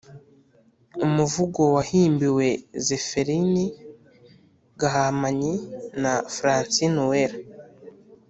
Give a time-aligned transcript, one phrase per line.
[1.05, 2.47] umuvugo wahimbiwe
[2.85, 3.65] zeferini
[4.79, 5.53] gahamanyi
[6.01, 7.37] na francine uwera